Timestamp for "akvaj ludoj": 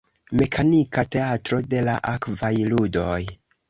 2.17-3.25